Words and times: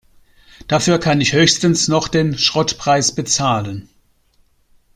Dafür 0.67 0.97
kann 0.99 1.21
ich 1.21 1.33
höchstens 1.33 1.87
noch 1.87 2.07
den 2.07 2.35
Schrottpreis 2.35 3.13
bezahlen. 3.13 3.87